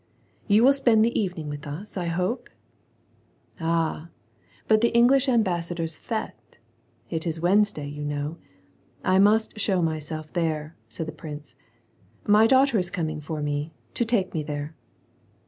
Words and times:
"You 0.47 0.63
will 0.63 0.73
spend 0.73 1.05
the 1.05 1.19
evening 1.19 1.47
with 1.47 1.67
us, 1.67 1.95
I 1.95 2.05
hope?"" 2.07 2.49
Ah! 3.59 4.09
but 4.67 4.81
the 4.81 4.89
English 4.95 5.29
ambassador's 5.29 5.99
fete? 5.99 6.57
It 7.11 7.27
is 7.27 7.39
Wednesday, 7.39 7.87
you 7.87 8.03
know. 8.03 8.37
I 9.03 9.19
must 9.19 9.59
show 9.59 9.79
myself 9.83 10.33
there," 10.33 10.75
said 10.89 11.05
the 11.05 11.11
prince." 11.11 11.53
My 12.37 12.47
daughter 12.47 12.79
is 12.79 12.89
coming 12.89 13.21
for 13.21 13.43
me, 13.43 13.73
to 13.93 14.03
take 14.03 14.33
me 14.33 14.41
there." 14.41 14.73